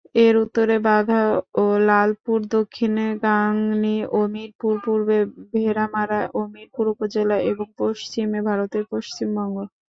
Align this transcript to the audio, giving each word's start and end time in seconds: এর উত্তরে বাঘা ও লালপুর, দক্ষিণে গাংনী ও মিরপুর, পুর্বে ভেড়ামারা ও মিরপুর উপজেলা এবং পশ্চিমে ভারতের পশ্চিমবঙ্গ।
এর 0.19 0.35
উত্তরে 0.43 0.75
বাঘা 0.87 1.21
ও 1.55 1.75
লালপুর, 1.87 2.39
দক্ষিণে 2.51 3.07
গাংনী 3.23 3.97
ও 4.09 4.29
মিরপুর, 4.33 4.73
পুর্বে 4.85 5.17
ভেড়ামারা 5.53 6.19
ও 6.31 6.49
মিরপুর 6.53 6.85
উপজেলা 6.93 7.37
এবং 7.51 7.67
পশ্চিমে 7.79 8.39
ভারতের 8.49 8.83
পশ্চিমবঙ্গ। 8.91 9.55